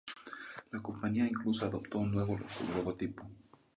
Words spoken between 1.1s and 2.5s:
incluso adoptó un nuevo